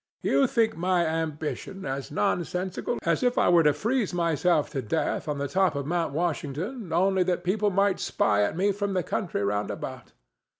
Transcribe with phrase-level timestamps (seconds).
[0.23, 5.27] "You think my ambition as nonsensical as if I were to freeze myself to death
[5.27, 9.03] on the top of Mount Washington only that people might spy at me from the
[9.03, 10.13] country roundabout.